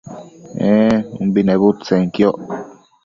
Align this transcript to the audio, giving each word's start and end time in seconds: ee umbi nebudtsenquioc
ee 0.69 0.95
umbi 1.21 1.41
nebudtsenquioc 1.45 2.37